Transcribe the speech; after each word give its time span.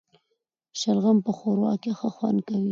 شلغم 0.79 1.17
په 1.25 1.31
ښوروا 1.37 1.73
کي 1.81 1.91
ښه 1.99 2.09
خوند 2.15 2.39
کوي 2.47 2.69